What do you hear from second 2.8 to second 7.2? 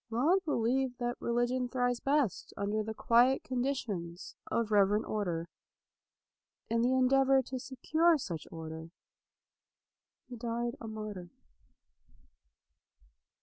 the quiet conditions of reverent order. In the en